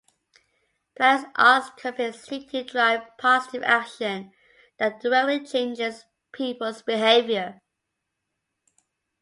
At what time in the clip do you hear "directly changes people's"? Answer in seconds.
4.99-6.81